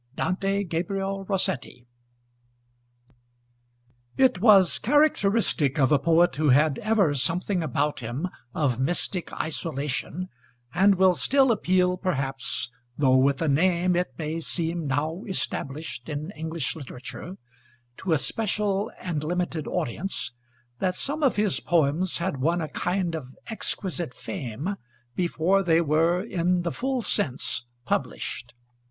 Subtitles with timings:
[0.15, 1.85] DANTE GABRIEL ROSSETTI
[4.17, 10.27] IT was characteristic of a poet who had ever something about him of mystic isolation,
[10.73, 16.31] and will still appeal perhaps, though with a name it may seem now established in
[16.31, 17.37] English literature,
[17.97, 20.31] to a special and limited audience,
[20.79, 24.77] that some of his poems had won a kind of exquisite fame
[25.15, 28.55] before they were in the full sense published.